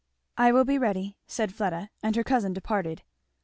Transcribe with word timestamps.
"I 0.35 0.51
will 0.51 0.65
be 0.65 0.79
ready," 0.79 1.15
said 1.27 1.53
Fleda; 1.53 1.91
and 2.01 2.15
her 2.15 2.23
cousin 2.23 2.53
departed. 2.53 3.03